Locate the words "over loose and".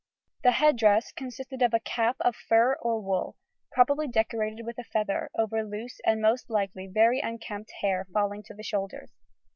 5.37-6.19